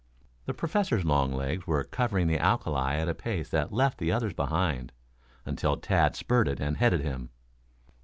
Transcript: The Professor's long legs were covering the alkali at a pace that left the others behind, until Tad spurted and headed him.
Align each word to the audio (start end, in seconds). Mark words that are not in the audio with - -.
The 0.47 0.55
Professor's 0.55 1.05
long 1.05 1.31
legs 1.31 1.67
were 1.67 1.83
covering 1.83 2.25
the 2.25 2.39
alkali 2.39 2.95
at 2.95 3.07
a 3.07 3.13
pace 3.13 3.49
that 3.49 3.71
left 3.71 3.99
the 3.99 4.11
others 4.11 4.33
behind, 4.33 4.93
until 5.45 5.77
Tad 5.77 6.15
spurted 6.15 6.59
and 6.59 6.77
headed 6.77 7.01
him. 7.01 7.29